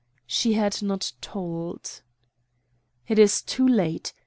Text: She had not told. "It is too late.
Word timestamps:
She 0.25 0.53
had 0.53 0.81
not 0.81 1.11
told. 1.21 2.01
"It 3.07 3.19
is 3.19 3.43
too 3.43 3.67
late. 3.67 4.13